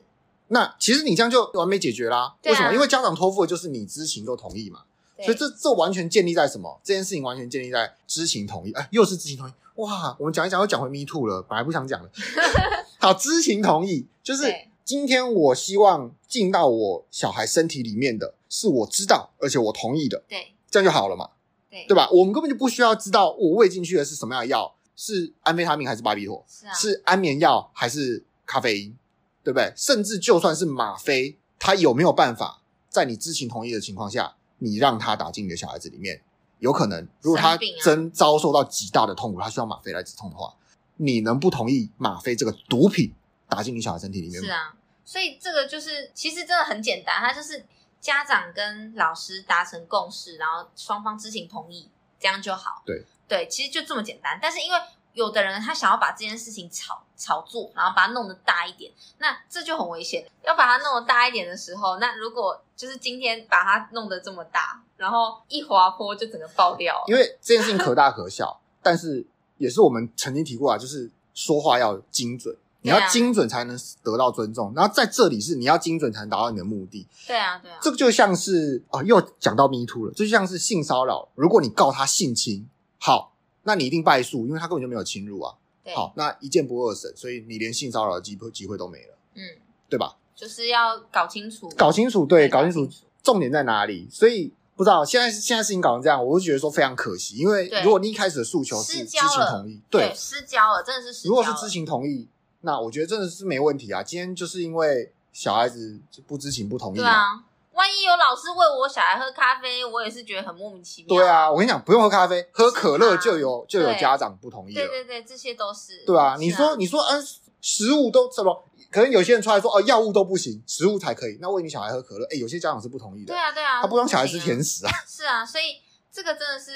[0.49, 2.35] 那其实你这样就完美解决啦、啊。
[2.45, 2.73] 为什么？
[2.75, 4.85] 因为家长托付的就是你知情都同意嘛。
[5.23, 6.81] 所以这这完全建立在什么？
[6.83, 8.73] 这件事情完全建立在知情同意。
[8.73, 9.53] 哎，又是知情同意。
[9.77, 12.11] 哇，我们讲一讲又讲回 Me Too 了，本来不想讲的。
[12.99, 14.53] 好，知情同意就是
[14.85, 20.23] 今天我希望进到我小孩身体里面的是我知道而且我同意的。
[20.29, 21.31] 对，这样就好了嘛。
[21.71, 22.09] 对，对吧？
[22.11, 26.45] 我们根本就不需要知道我喂进去的是什么样的药，是安非他命还是巴比妥？
[26.49, 28.97] 是啊，是安眠药还是咖啡因？
[29.43, 29.73] 对不对？
[29.77, 36.23] 甚至就算是吗啡，它有没有办法在你知情同意的情况下，你让他打进你的小孩子里面？
[36.61, 40.55] 有可能，如果他真遭受到极大的痛苦，他需要吗啡来止痛的话，
[40.97, 43.15] 你能不同意吗啡这个毒品
[43.49, 44.47] 打进你小孩身体里面吗？
[44.47, 47.65] 是啊，所以这个就是其实真的很简单，他就是
[47.99, 52.83] 家长跟老师达成共识，然后双方知情同意，这样就好。
[52.85, 54.39] 对对，其实就这么简单。
[54.43, 54.79] 但是因为
[55.15, 60.27] 有的人他想要把这件事情炒炒作，然后把它弄得大一点，那这就很危险。
[60.43, 67.05] 要把它弄得大一点的时候，那如果就是今天把它弄得这么大，然后一滑坡就整个爆掉了。
[67.09, 69.25] 因为这件事情可大可小， 但是
[69.59, 74.73] 也是我们曾经提过啊，就是说话要精准，你要精准才能得到尊重。
[74.75, 77.07] 然后在这里是你要精准才能达到你的目的。
[77.27, 81.29] 对啊，对啊，这个就像是啊，又讲到 Me Too 了，就像是性骚扰。
[81.35, 83.29] 如果你告他性侵，好。
[83.63, 85.55] 那你一定败诉，因为他根本就没有侵入啊。
[85.91, 89.15] 对，好，那一件不二审，所以你连性骚扰的机会机会都没了。
[89.35, 89.43] 嗯，
[89.89, 90.17] 对吧？
[90.35, 92.89] 就是要搞清楚，搞清楚，对，搞清楚，
[93.23, 94.09] 重点在哪里。
[94.11, 97.37] 所以不知道现在现在事情搞成这样，我就觉得说非常可惜。
[97.37, 101.29] 因为如果你一开始的诉求是知情同意，对，对，失交了，真的是。
[101.29, 102.27] 如果是知情同意，
[102.63, 104.03] 那我觉得真的是没问题啊。
[104.03, 107.45] 今天就是因为小孩子不知情不同意嘛。
[107.73, 111.17] 万一有老师喂我小孩喝咖啡，我也是觉得很莫名其妙。
[111.17, 114.87] 对啊，我跟你讲，不用喝咖啡，喝可乐就有就有家长不同意了。
[114.87, 116.05] 对对对，这些都是。
[116.05, 117.25] 对啊，你说你说，嗯，
[117.61, 118.65] 食物都什么？
[118.91, 121.39] 可能有些人出来说，哦，药物都不行，食物才可以。
[121.41, 123.33] 那喂你小孩喝可乐，哎，有些家长是不同意的。
[123.33, 124.91] 对啊对啊，他不让小孩吃甜食啊。
[125.07, 125.81] 是啊，所以
[126.11, 126.73] 这个真的是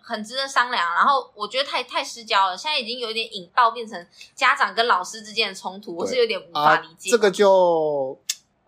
[0.00, 0.94] 很值得商量。
[0.94, 4.06] 然后我觉得太太失焦了，现在已经有点引爆变成
[4.36, 7.10] 家长跟老师之间的冲突，我是有点无法理解。
[7.10, 8.16] 这个就。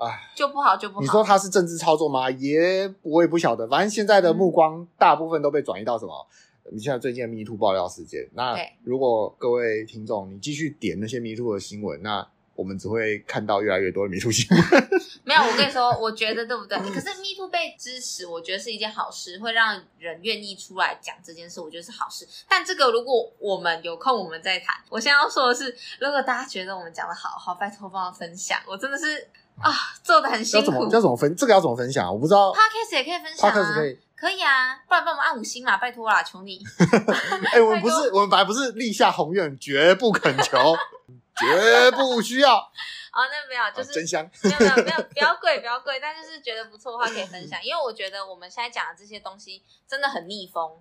[0.05, 1.01] 唉，就不好就不好。
[1.01, 2.31] 你说他是政治操作吗？
[2.31, 3.67] 也我也不晓得。
[3.69, 6.27] 反正现在的目光大部分都被转移到什么？
[6.73, 8.27] 你现在最近的 Me Too 爆料事件。
[8.33, 14.65] 那如果各位听众你继续点那些 Me Too 的新闻，那我们只会看到越来越多的 Me Too 新闻。
[15.25, 16.79] 没有，我跟你说，我觉得对不对？
[16.79, 22.27] 可是 Me Too 被支持，我觉得是一件好事，会让人愿意出来讲这件事，我觉得是好事。
[22.49, 24.75] 但这个如果我们有空，我们再谈。
[24.89, 28.59] 我现在要说的是，如果大家觉得我们讲的好好，拜托帮我分享。
[28.67, 29.29] 我真的是。
[29.61, 30.67] 啊，做的很辛苦。
[30.67, 31.35] 要怎么要怎么分？
[31.37, 32.13] 这个要怎么分享？
[32.13, 32.53] 我不知道。
[32.53, 33.55] Podcast 也可以分享啊。
[33.55, 34.77] Podcast 可以，可以啊。
[34.87, 36.63] 不然帮我们按五星嘛，拜托啦，求你。
[37.47, 40.77] 哎、欸，我们不是，我们本来不是立下宏愿，绝不恳求，
[41.39, 42.57] 绝不需要。
[43.15, 44.29] 哦，那没有，就是、啊、真香。
[44.43, 50.73] 没有没有没有，不要贵不要贵，但就是觉得不错的话可以分享，因为我觉得我们现在讲的这些东西真的很逆风。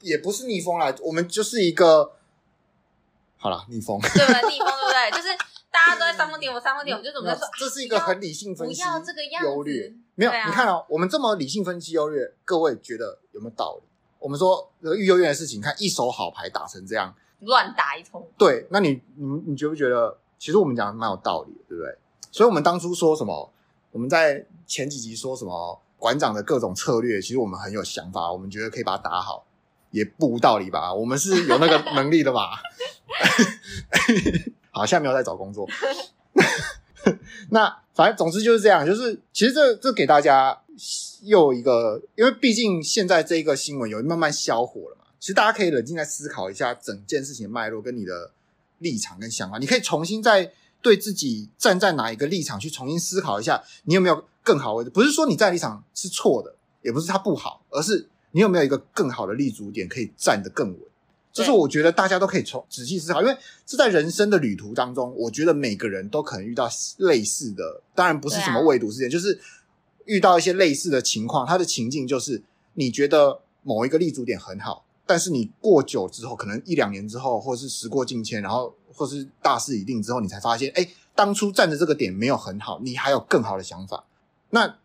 [0.00, 2.12] 也不是逆风啦，我们就是一个，
[3.38, 4.50] 好了，逆风，对不对？
[4.50, 5.10] 逆风对不对？
[5.12, 5.28] 就是。
[5.70, 10.32] 大家都在煽风点火，煽风点火，就怎么在说，这是一个很理性分析，不要这个样子，优劣没有。
[10.32, 13.88] 你看哦，我们这么理性分析优劣，各位觉得有没有道理？
[14.18, 18.26] 我们说这个育幼院的事情，看一手好牌打成这样，乱打一通。
[18.36, 21.96] 对，那你你你觉不觉得，其实我们讲的蛮有道理的，对不对？
[22.32, 23.52] 所以我们当初说什么？
[23.90, 29.46] 我们在前几集说什么馆长的各种策略，其实我们很有想法，我们觉得可以把它打好，
[29.90, 30.92] 也不无道理吧？
[30.92, 32.50] 我们是有那个能力的嘛？
[34.78, 35.68] 好，现在没有在找工作。
[37.50, 40.56] 那反正总之就是这样，就是其实这这给大家
[41.22, 45.06] 又一个，因为毕竟现在这一个新闻有慢慢消火了嘛。
[45.18, 48.30] 其实大家可以冷静再思考一下整件事情的脉络跟你的
[48.78, 54.90] 立场跟想法，你可以重新再对自己站在哪一个立场去重新思考一下，你有没有更好位置？
[54.90, 60.80] 不是说你在立场是错的，也不是它不好，而是你有没有一个更好的立足点可以站得更稳。
[61.38, 69.40] 就是我觉得大家都可以从仔细思考，因为是在人生的旅途当中，我觉得每个人都可能遇到类似的，当然不是什么未读事件，啊、就是
[70.06, 71.46] 遇到一些类似的情况。
[71.46, 72.42] 它的情境就是
[72.74, 84.04] 你觉得某一个立足点很好，但是你过久之后，可能一两年之后，或是时过境迁，然后或是大势已定之后，你才发现，哎，当初站的这个点没有很好，你还有更好的想法。
[84.50, 84.78] 那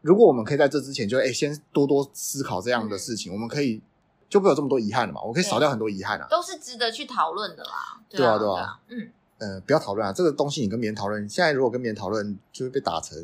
[0.00, 3.82] 如果我们可以在这之前就哎先多多思考这样的事情，嗯、我们可以。
[4.28, 5.22] 就不会有这么多遗憾了嘛？
[5.22, 7.98] 我可以少掉很多遗憾啊，都是值得去讨论的啦。
[8.10, 13.16] 对啊，对啊，嗯，呃，不要讨论啊，这个东西你跟别人讨论，现在如果跟别人讨论，就会被打成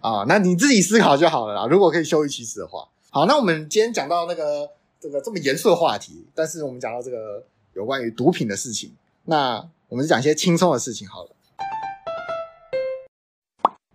[0.00, 1.66] 啊，那你自己思考就好了啦。
[1.66, 4.70] 如果可以羞于启齿的话，好，那我们今天讲到那个
[5.00, 7.44] 这个这么严肃的话题，但是我们讲到这个
[7.74, 8.94] 有关于毒品的事情，
[9.24, 11.30] 那我们就讲一些轻松的事情好了。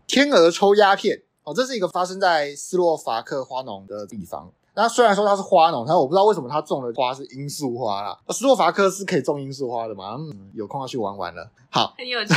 [0.08, 4.52] 天鹅抽鸦片哦，这是一个发生在斯洛伐克花农的地方。
[4.76, 8.20] 那虽然说它是花农，但我不知道为什么它种的花是罂粟花啦。
[8.30, 10.16] 斯洛伐克是可以种罂粟花的嘛？
[10.18, 11.50] 嗯，有空要去玩玩了。
[11.70, 12.34] 好，很有趣。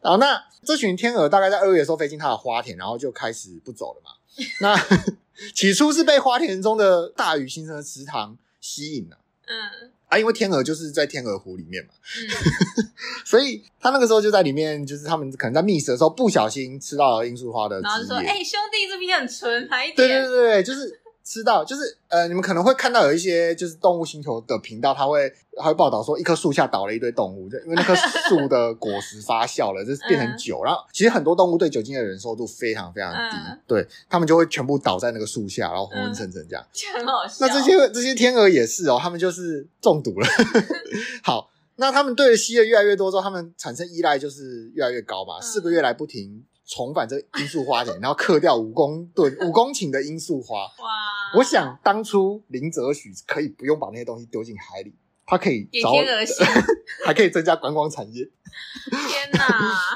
[0.00, 4.12] 然后那这群天鹅大概在二月的时候飞进它的花田，然后就开始不走了嘛。
[4.60, 4.76] 那
[5.54, 9.18] 起初是被花田中的大鱼形成的池塘吸引了。
[9.46, 9.90] 嗯。
[10.08, 11.90] 啊，因为天鹅就是在天鹅湖里面嘛。
[12.16, 12.86] 嗯。
[13.26, 17.80] 所以他那个时候就在里面，就是他们可能在觅食的时候不小心吃到了罂粟花的。
[17.80, 21.00] 然后就说：“哎、欸，兄弟，这边很纯，来一点。”对对对对，就是。
[21.26, 30.62] 吃到就是呃，你们可能会看到有一些就是动物星球的频道，它会它会报道说一棵树下倒了一堆动物，就因为那棵树的果实发酵了，就是变成酒。
[30.62, 33.36] 然后其实很多动物对酒精的忍受度非常非常低，
[33.66, 36.64] 对，他们就会全部倒在那个树下，然后昏昏沉沉这样。
[36.94, 37.44] 很好笑。
[37.44, 40.28] 那这些这些天鹅也是哦，他们就是中毒了。
[41.24, 46.44] 好，那他们对的吸的越来越多之后，他们产生依赖就是越来越高嘛，四个月来不停。
[46.66, 50.62] 重返这罂粟花田，然后刻掉五公吨五公顷的罂粟花。
[50.64, 51.38] 哇！
[51.38, 56.04] 我想当初林则徐可以不用把那些东西丢进海里，他可以找天，
[57.06, 58.24] 还可以增加观光产业。
[59.08, 59.44] 天哪！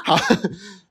[0.05, 0.15] 好，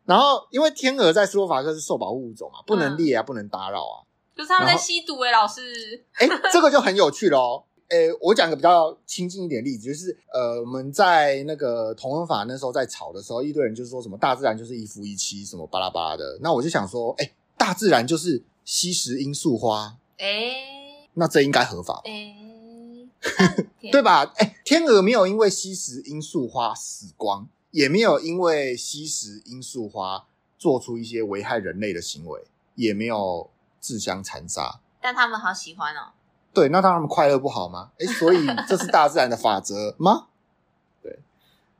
[0.05, 4.05] 然后因为天鹅在斯洛伐克是受保护物种嘛，不能猎啊，不能打扰啊。
[4.37, 6.05] 可是他们在吸毒哎，老师。
[6.14, 7.64] 哎，这个就很有趣喽。
[7.90, 16.38] 诶，我讲个比较亲近一点的例子，就是呃，我们在那个同婚法那时候在吵的时候，一堆人就是说什么大自然就是一夫一妻，什么巴拉巴拉的。
[16.40, 23.09] 那我就想说，诶，大自然就是吸食罂粟花，诶，那这应该合法，诶，
[23.90, 24.24] 对吧？
[24.38, 30.26] 诶，天鹅没有因为吸食罂粟花死光，也没有因为吸食罂粟花
[30.57, 32.40] 做出一些危害人类的行为，
[32.76, 33.50] 也没有
[33.81, 36.12] 自相残杀，但他们好喜欢哦。
[36.53, 37.91] 对，那让他们快乐不好吗？
[37.99, 40.27] 诶，所以这是大自然的法则吗？
[41.03, 41.19] 对，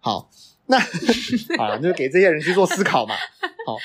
[0.00, 0.30] 好，
[0.66, 0.78] 那
[1.59, 3.14] 好，就给这些人去做思考嘛。
[3.66, 3.76] 好，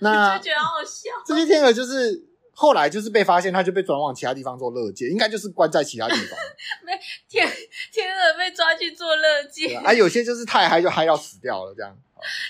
[0.00, 1.10] 那 就觉得好笑。
[1.24, 6.38] 这些天鹅就是后来就是被发现，它就被转往其他地方做乐界，应该就是关在其他地方。
[6.84, 6.92] 没
[7.28, 7.48] 天
[7.92, 11.96] 天鹅被抓去做乐界，啊，有些就是太嗨就嗨到死掉了，这样。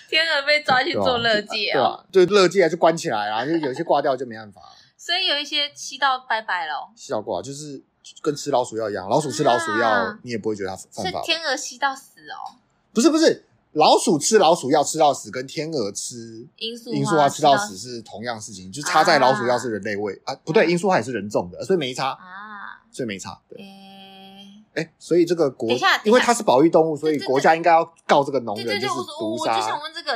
[0.09, 4.63] 天鹅被抓去做勒戒啊，对，勒戒就关起来啊，就有些挂掉就没办法。
[5.05, 7.83] 所以有一些吸到拜拜了，吸到挂就是
[8.23, 11.21] 跟吃老鼠药一样，老鼠吃老鼠药，啊、你也不会觉得它犯法。
[11.21, 12.57] 是天鹅吸到死哦？
[12.95, 23.39] 不是不是，老鼠吃老鼠药吃到死，跟天鹅吃罂粟罂粟花吃到死是同样事情，就是差在老鼠药是人类喂啊，啊，不对，罂粟花也是人种的，所以没差啊，所以没差。
[23.47, 25.69] 对，哎、欸，所以这个国，
[26.05, 29.61] 因为它是保育动物，所以国家应该要告这个农人，就是毒杀，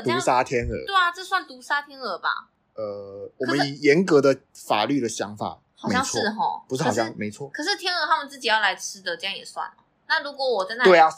[0.02, 0.70] 毒杀天鹅。
[0.86, 2.48] 对啊，这算毒杀天鹅吧？
[2.78, 7.48] 呃，我们以严格的法律的想法，好像是齁，不是好像没错。
[7.48, 9.68] 可是天鹅他们自己要来吃的，这样也算。
[10.06, 11.10] 那如果我在那里，对啊，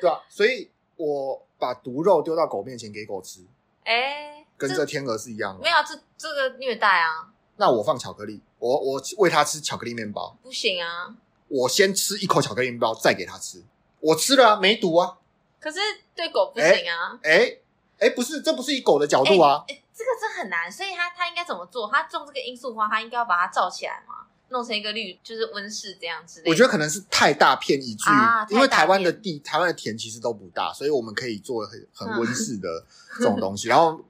[0.00, 3.46] 对啊，所以我把毒肉丢到狗面前给狗吃，
[3.86, 5.62] 哎，跟这天鹅是一样的。
[5.62, 7.30] 没有，这这个虐待啊。
[7.54, 11.14] 那我放巧克力，我我喂它吃巧克力面包，不行啊。
[11.46, 13.62] 我先吃一口巧克力面包，再给它吃。
[14.00, 15.18] 我吃了啊，没毒啊。
[15.60, 15.78] 可是
[16.16, 17.20] 对狗不行啊。
[17.22, 17.58] 哎
[18.00, 19.64] 哎，不是，这不是以狗的角度啊。
[20.00, 21.86] 这个真很难，所以他他应该怎么做？
[21.92, 24.14] 他种这个罂粟花，他应该要把它罩起来嘛，
[24.48, 26.50] 弄成一个绿，就是温室这样之类的。
[26.50, 32.82] 我觉得可能是太大片一句，啊、因为台湾的地、台湾的田其实都不大，所以我们可以做很很温室的
[33.20, 33.68] 这种东西。
[33.68, 34.02] 然后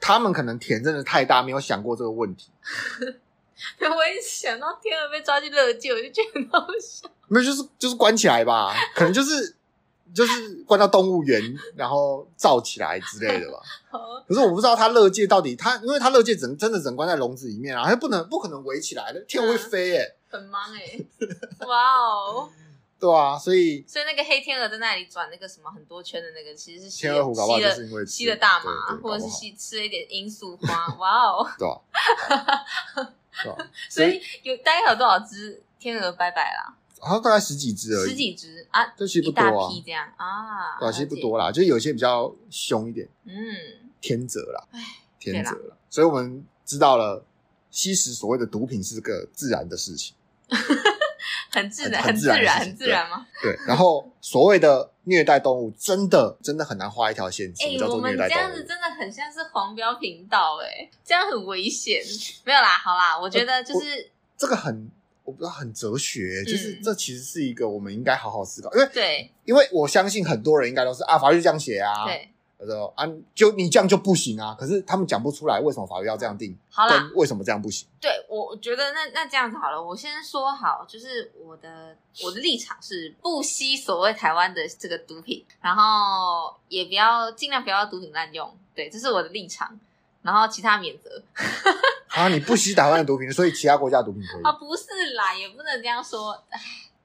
[0.00, 2.50] 他们可能田真的太大，没有想过这个问题。
[3.80, 7.10] 我一想到天鹅被抓去乐界，我就觉得很好笑。
[7.28, 9.54] 没有，就是就是关起来吧，可能就是。
[10.14, 13.60] 就是关到动物园，然后罩起来之类的吧。
[14.26, 21.06] 可是我不知道它乐界到底它，因为它乐界只能真的只能关在笼子里面啊，它不能不可能围起来的，天鹅会飞耶、欸，很忙哎、欸，
[21.66, 22.50] 哇哦，
[22.98, 31.80] 对啊，所以所以那个黑天鹅在那里转那个什么很多圈的那个，其实是天鹅湖搞不好就是因为吸了大麻，或者是吸吃了一点罂粟花，哇哦， 对啊，
[33.44, 36.74] 对啊，所以有大概有多少只天鹅拜拜啦？
[37.06, 43.32] 好像大概十几只而已，十几只啊，这其实不多啊，这样啊，对啊，其实不多啦，就是有些比较凶一点，嗯，
[44.00, 44.80] 天择啦，唉，
[45.18, 47.24] 天择啦，所以我们知道了，
[47.70, 50.14] 吸食所谓的毒品是个自然的事情。
[51.50, 53.26] 很自然，很自然，很自然吗？
[53.42, 53.56] 对。
[53.66, 58.40] 然后，所谓的虐待动物，真的真的很难画一条线，什么叫做虐待动物？
[58.40, 62.02] 这样子真的很像是黄标频道，哎，这样很危险。
[62.44, 64.90] 没有啦，好啦，我觉得就是这个很，
[65.26, 72.30] 我不知道很哲学，就是这其实是一个我们应该好好思考，因为对，因为我相信很多人应该都是啊，法律这样写啊，对。
[72.58, 74.56] 他说啊，就你这样就不行啊！
[74.58, 77.86] 可是他们讲不出来为什么法律要这样定，好啦，为什么这样不行？
[78.00, 89.78] 对，我觉得那那这样子好了，我先说好，就是我的我的立场是不惜所谓台湾的这个毒品，然后也不要尽量不要毒品滥用，对，这是我的立场，
[90.22, 91.22] 然后其他免责。
[92.16, 94.42] 啊，你不吸台湾的毒品，所以其他国家毒品可以？
[94.42, 96.58] 啊，不是啦，也不能这样说，唉，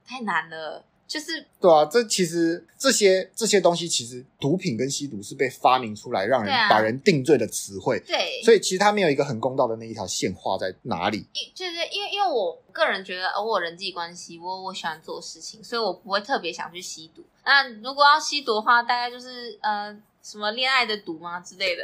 [0.08, 0.86] 太难了。
[1.06, 8.02] 就是对啊，这其实这些这些东西，其实毒品跟吸毒是被发明出来让人把人定罪的词汇。
[8.08, 11.28] 对，所以其实它没有一个很公道的那一条线画在哪里。
[11.54, 17.22] 就是因为因为我个人觉得，我人际关系，我我喜欢做事情，所以我不会特别想去吸毒。
[17.44, 19.94] 那如果要吸毒的话，大概就是呃。
[20.22, 21.84] 什么恋爱的毒吗之类的？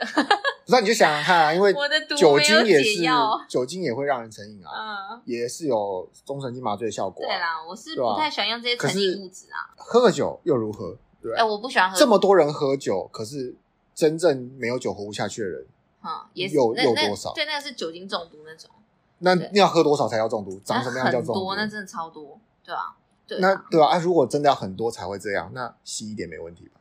[0.65, 1.73] 不是，你就想想看啊， 因为
[2.17, 3.01] 酒精也是
[3.47, 7.25] 酒精也会让人成瘾啊，嗯，也是有中神经麻醉的效果。
[7.25, 9.73] 对啦，我是不太喜欢用这些成瘾物质啊。
[9.75, 10.95] 喝个酒又如何？
[11.21, 11.97] 对，哎，我不喜欢喝。
[11.97, 13.55] 这么多人喝酒，可是
[13.95, 15.65] 真正没有酒活不下去的人，
[16.03, 17.33] 嗯，也有有多少？
[17.33, 18.69] 对，那个是酒精中毒那种。
[19.19, 20.61] 那你要喝多少才叫中毒？
[20.63, 21.39] 长什么样叫中毒？
[21.39, 22.95] 多，那真的超多，对吧？
[23.25, 26.76] 对，那对啊，如果真的要很多才会这样，那吸一点没问题吧？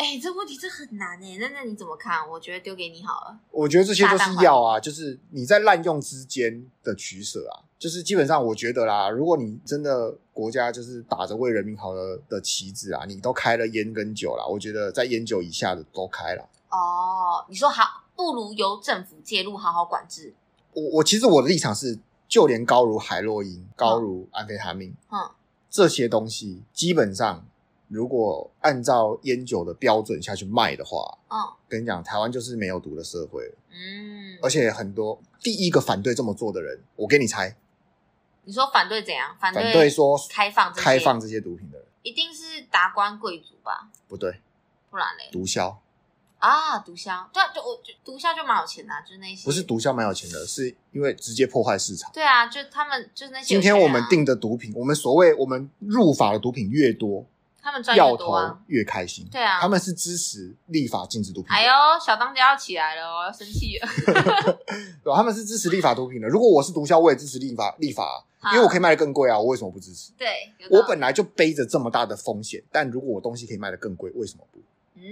[0.00, 2.26] 哎、欸，这问题这很难哎，那那你怎么看？
[2.26, 3.38] 我觉得丢给你好了。
[3.50, 16.48] 我觉得这些都是药啊，就是你在滥用之间的取舍啊，就是基本上我觉得啦，如果你真的国家就是打着为人民好的的旗帜啊，你都开了烟跟酒啦，我觉得在烟酒以下的都开了。
[16.70, 20.32] 哦，你说好，不如由政府介入好好管制。
[20.72, 25.30] 我我其实我的立场是，就连高如海洛因、高如安非他命，嗯，
[25.68, 27.44] 这些东西基本上。
[27.90, 31.36] 如果按照烟酒的标准下去卖的话，嗯，
[31.68, 33.52] 跟你讲，台湾就是没有毒的社会。
[33.68, 37.56] 嗯，而且很多第一个反对这么做的人，我给你猜，
[38.44, 39.36] 你说反对怎样？
[39.40, 43.90] 反对，反对说开放开放这些毒品的人，一定是达官贵族吧？
[44.06, 44.40] 不对，
[44.88, 45.28] 不然嘞？
[45.32, 45.74] 毒枭
[46.38, 52.08] 啊，毒枭，对啊，就我就毒枭就蛮有钱的，就是那些不是毒枭蛮有钱的，是因为直接破坏市场。
[52.12, 53.46] 对啊，就他们就是那些。
[53.46, 57.26] 今天我们定的毒品，我们所谓我们入法的毒品越多。
[57.62, 59.26] 他们赚越多啊，越开心。
[59.30, 61.50] 对啊，他们是支持立法禁止毒品。
[61.50, 61.72] 哎呦，
[62.04, 63.88] 小当家要起来了哦，要生气了。
[65.04, 66.28] 对，他们是支持立法毒品的。
[66.28, 69.38] 如果我是毒枭，我也支持立法立法，因为我可以卖的更贵啊。
[69.38, 70.12] 我为什么不支持？
[70.16, 74.58] 对，我本来就背着这么大的风险，但如果我东西可以卖的更贵，为什么不？
[74.96, 75.02] 嗯，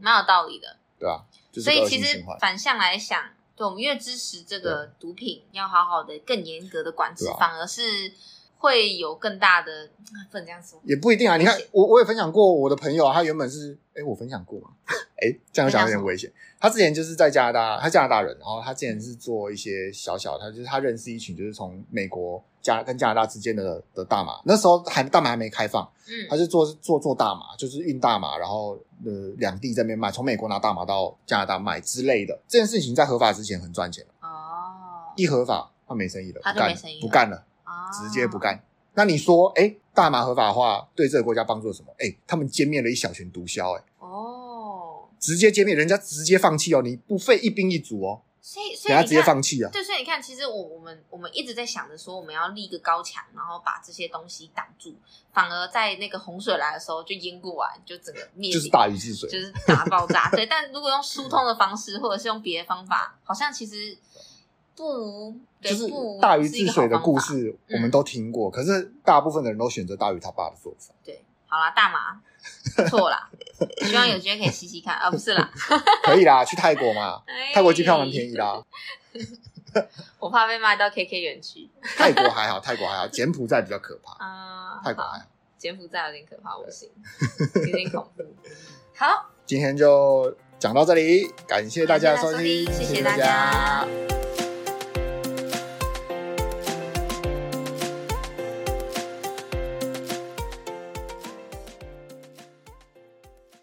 [0.00, 0.76] 蛮有道理的。
[0.98, 3.22] 对啊，所以其实反向来想，
[3.56, 8.12] 对，我们越支持这个毒品，要好好的、更严格的管制，反而是。
[8.64, 9.90] 会有更大的，
[10.30, 11.36] 不能这样说，也不一定啊。
[11.36, 14.70] 你看，我我也分享过我的朋友，他原本是，哎，我分享过吗？
[15.16, 16.32] 哎，这样讲有点危险。
[16.58, 32.40] 他之前就是在加拿大，他加拿大人，然后他之前是做一些小小，他就是他认识一群，就是从美国加跟加拿大之间的的大麻，那时候还大麻还没开放，嗯，他是做做做大麻，就是运大麻，然后呃两地在那边卖，从美国拿大麻到加拿大卖之类的。
[32.48, 37.44] 这件事情在合法之前很赚钱哦，一合法他没生意了，他就没生意了，不干了。
[37.92, 38.64] 直接不干。
[38.96, 41.88] 那你说，哎、欸，大麻合法化对这个国家帮助了什么？
[41.98, 49.70] 哎、欸，他们歼灭了一小群毒枭、欸，哎，哦，直接歼灭，人家直接放弃哦，你不费一兵一卒哦，所以，所以人家直接放弃啊。
[49.72, 54.94] 对，所以你看，其实我我们我们一直在想着说，我们要立个高墙，然后把这些东西挡住，
[55.32, 60.30] 反而在那个洪水来的时候就淹过完，就整个灭，就是大禹治水，就是大爆炸。
[60.30, 63.98] 对，但如果用疏通的方式，或者是用别的方法，好像其实。
[64.76, 65.88] 不，就是
[66.20, 68.50] 大禹治水的故事，我们都听过。
[68.50, 70.92] 嗯、可是大部分的人都选择大禹他爸的做法。
[71.04, 72.20] 对，好啦，大麻
[72.88, 73.30] 错啦，
[73.86, 75.50] 希望有机会可以吸吸看啊，不是啦，
[76.02, 78.62] 可以啦，去泰国嘛， 哎、泰国机票蛮便宜啦。
[80.20, 81.68] 我怕被卖到 KK 园区。
[81.96, 84.80] 泰国还好，泰国还好，柬埔寨比较可怕啊。
[84.84, 85.24] 泰国还好，
[85.58, 86.88] 柬埔寨有点可怕，我不行，
[87.66, 88.24] 有点恐怖。
[88.96, 93.86] 好，今天就讲到这里，感谢大家的收听，谢谢大家。